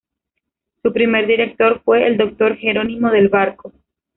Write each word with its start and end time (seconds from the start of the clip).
Su 0.81 0.91
primer 0.93 1.27
director 1.27 1.83
fue 1.83 2.07
el 2.07 2.17
Dr. 2.17 2.57
Gerónimo 2.57 3.11
del 3.11 3.29
Barco. 3.29 3.71